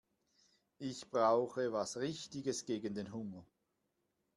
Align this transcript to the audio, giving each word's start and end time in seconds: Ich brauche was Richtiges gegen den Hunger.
Ich 0.79 1.11
brauche 1.11 1.71
was 1.73 1.97
Richtiges 1.97 2.65
gegen 2.65 2.95
den 2.95 3.13
Hunger. 3.13 3.45